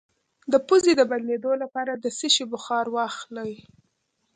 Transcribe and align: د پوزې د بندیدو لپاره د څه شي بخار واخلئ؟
د 0.51 0.53
پوزې 0.67 0.93
د 0.97 1.01
بندیدو 1.11 1.51
لپاره 1.63 1.91
د 1.95 2.05
څه 2.17 2.27
شي 2.33 2.45
بخار 2.53 2.85
واخلئ؟ 2.95 3.51